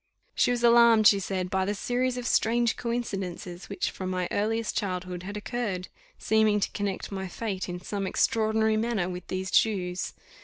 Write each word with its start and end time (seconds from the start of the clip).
She 0.33 0.49
was 0.49 0.63
alarmed, 0.63 1.05
she 1.05 1.19
said, 1.19 1.51
by 1.51 1.63
the 1.63 1.75
series 1.75 2.17
of 2.17 2.25
strange 2.25 2.75
coincidences 2.75 3.69
which, 3.69 3.91
from 3.91 4.09
my 4.09 4.27
earliest 4.31 4.75
childhood, 4.75 5.21
had 5.21 5.37
occurred, 5.37 5.89
seeming 6.17 6.59
to 6.59 6.71
connect 6.71 7.11
my 7.11 7.27
fate, 7.27 7.69
in 7.69 7.79
some 7.79 8.07
extraordinary 8.07 8.77
manner, 8.77 9.07
with 9.07 9.27
these 9.27 9.51
Jews. 9.51 10.13